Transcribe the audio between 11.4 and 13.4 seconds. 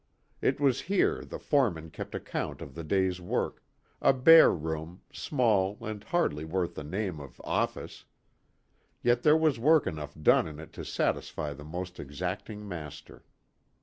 the most exacting master.